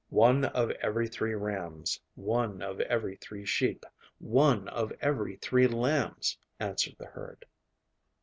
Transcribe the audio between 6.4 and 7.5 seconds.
answered the herd.